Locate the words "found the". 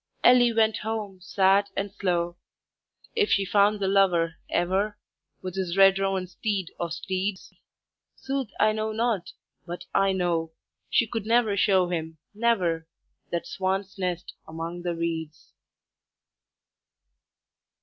3.45-3.87